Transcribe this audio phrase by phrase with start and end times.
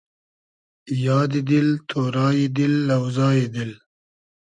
[1.05, 3.71] یادی دېل، تۉرای دیل، لۆزای دیل